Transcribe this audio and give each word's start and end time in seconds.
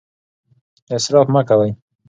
اسراف 0.95 1.27
مه 1.33 1.41
کوئ. 1.49 1.69